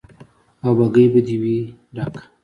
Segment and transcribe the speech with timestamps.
[0.63, 1.57] او بګۍ به دې وي
[1.95, 2.21] ډکه